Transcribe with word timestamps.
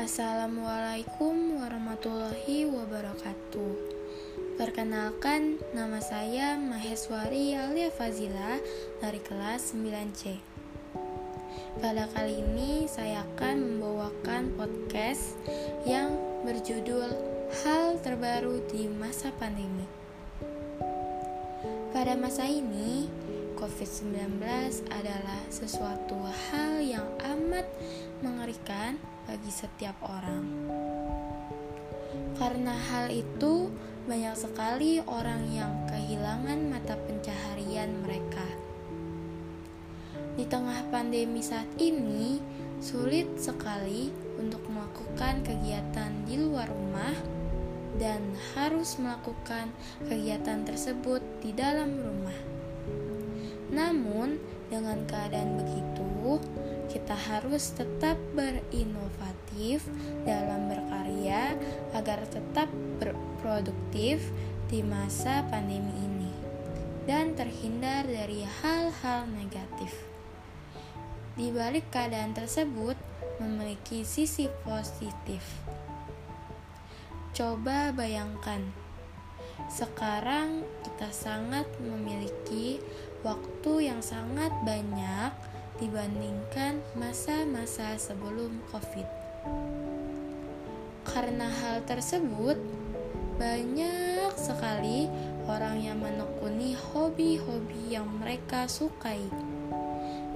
Assalamualaikum 0.00 1.60
warahmatullahi 1.60 2.64
wabarakatuh. 2.64 3.72
Perkenalkan, 4.56 5.60
nama 5.76 6.00
saya 6.00 6.56
Maheswari 6.56 7.52
Alia 7.52 7.92
Fazila 7.92 8.56
dari 9.04 9.20
kelas 9.20 9.76
9C. 9.76 10.40
Pada 11.84 12.08
kali 12.16 12.32
ini 12.32 12.88
saya 12.88 13.28
akan 13.28 13.60
membawakan 13.60 14.56
podcast 14.56 15.36
yang 15.84 16.16
berjudul 16.48 17.12
Hal 17.60 18.00
Terbaru 18.00 18.64
di 18.72 18.88
Masa 18.88 19.28
Pandemi. 19.36 19.84
Pada 21.92 22.16
masa 22.16 22.48
ini, 22.48 23.04
COVID-19 23.60 24.40
adalah 24.88 25.44
sesuatu 25.52 26.24
hal 26.24 26.79
bagi 29.30 29.54
setiap 29.54 29.94
orang. 30.02 30.42
Karena 32.34 32.74
hal 32.74 33.14
itu, 33.14 33.70
banyak 34.10 34.34
sekali 34.34 34.98
orang 35.06 35.46
yang 35.54 35.70
kehilangan 35.86 36.66
mata 36.66 36.98
pencaharian 36.98 37.94
mereka. 38.02 38.42
Di 40.34 40.50
tengah 40.50 40.82
pandemi 40.90 41.46
saat 41.46 41.70
ini, 41.78 42.42
sulit 42.82 43.38
sekali 43.38 44.10
untuk 44.34 44.66
melakukan 44.66 45.46
kegiatan 45.46 46.10
di 46.26 46.34
luar 46.34 46.66
rumah 46.66 47.14
dan 48.02 48.34
harus 48.58 48.98
melakukan 48.98 49.70
kegiatan 50.10 50.66
tersebut 50.66 51.22
di 51.38 51.54
dalam 51.54 51.94
rumah. 52.02 52.40
Namun, 53.70 54.42
dengan 54.66 55.06
keadaan 55.06 55.54
begitu, 55.54 56.42
kita 56.90 57.14
harus 57.14 57.70
tetap 57.70 58.18
berinovatif 58.34 59.86
dalam 60.26 60.66
berkarya 60.66 61.54
agar 61.94 62.26
tetap 62.26 62.66
berproduktif 62.98 64.18
di 64.66 64.82
masa 64.82 65.46
pandemi 65.46 65.94
ini 66.02 66.32
dan 67.06 67.38
terhindar 67.38 68.06
dari 68.06 68.42
hal-hal 68.42 69.30
negatif. 69.30 69.94
Di 71.38 71.54
balik 71.54 71.88
keadaan 71.94 72.34
tersebut 72.34 72.98
memiliki 73.38 74.02
sisi 74.02 74.50
positif. 74.66 75.42
Coba 77.30 77.94
bayangkan, 77.94 78.60
sekarang 79.70 80.66
kita 80.82 81.08
sangat 81.14 81.64
memiliki 81.80 82.82
waktu 83.22 83.88
yang 83.88 84.02
sangat 84.04 84.52
banyak 84.66 85.32
dibandingkan 85.80 86.84
masa-masa 86.92 87.96
sebelum 87.96 88.60
COVID. 88.68 89.08
Karena 91.08 91.48
hal 91.48 91.80
tersebut, 91.88 92.60
banyak 93.40 94.36
sekali 94.36 95.08
orang 95.48 95.80
yang 95.80 95.98
menekuni 95.98 96.76
hobi-hobi 96.76 97.96
yang 97.96 98.06
mereka 98.20 98.68
sukai 98.68 99.24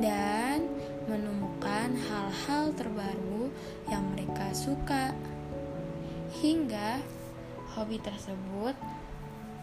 dan 0.00 0.64
menemukan 1.06 1.92
hal-hal 2.08 2.72
terbaru 2.72 3.52
yang 3.92 4.02
mereka 4.16 4.50
suka, 4.56 5.12
hingga 6.40 6.98
hobi 7.76 8.00
tersebut 8.00 8.74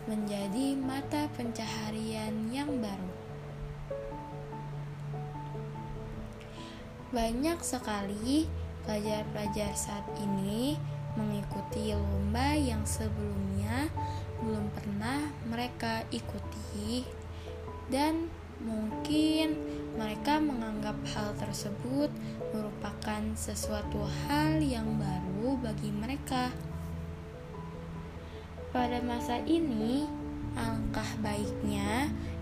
menjadi 0.05 0.77
mata 0.77 1.25
pencaharian 1.33 2.53
yang 2.53 2.69
baru. 2.77 3.30
Banyak 7.12 7.59
sekali 7.59 8.48
pelajar-pelajar 8.88 9.76
saat 9.76 10.08
ini 10.16 10.80
mengikuti 11.20 11.92
lomba 11.92 12.55
yang 12.55 12.88
sebelumnya 12.88 13.92
belum 14.39 14.72
pernah 14.72 15.27
mereka 15.44 16.08
ikuti 16.08 17.04
dan 17.92 18.32
mungkin 18.64 19.60
mereka 20.00 20.39
menganggap 20.39 20.95
hal 21.11 21.36
tersebut 21.36 22.08
merupakan 22.55 23.21
sesuatu 23.36 24.08
hal 24.26 24.64
yang 24.64 24.88
baru 24.95 25.60
bagi 25.60 25.92
mereka. 25.92 26.48
Pada 28.71 29.04
masa 29.04 29.44
ini, 29.44 30.08
baiknya 30.55 31.11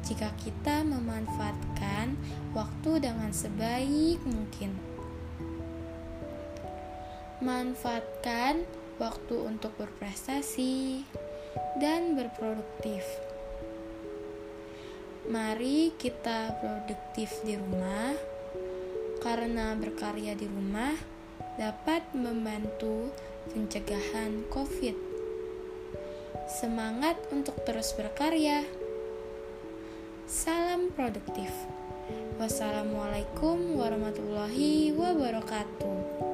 jika 0.10 0.34
kita 0.42 0.82
memanfaatkan 0.82 2.18
waktu 2.58 2.92
dengan 2.98 3.30
sebaik 3.30 4.18
mungkin. 4.26 4.74
Manfaatkan 7.46 8.66
waktu 8.98 9.36
untuk 9.38 9.78
berprestasi 9.78 11.06
dan 11.78 12.18
berproduktif. 12.18 13.06
Mari 15.30 15.94
kita 16.02 16.58
produktif 16.58 17.30
di 17.46 17.54
rumah, 17.54 18.18
karena 19.22 19.78
berkarya 19.78 20.34
di 20.34 20.50
rumah 20.50 20.98
dapat 21.62 22.02
membantu 22.18 23.14
pencegahan 23.54 24.42
COVID. 24.50 24.98
Semangat 26.50 27.22
untuk 27.30 27.62
terus 27.62 27.94
berkarya! 27.94 28.89
Salam 30.30 30.94
produktif. 30.94 31.50
Wassalamualaikum 32.38 33.82
warahmatullahi 33.82 34.94
wabarakatuh. 34.94 36.29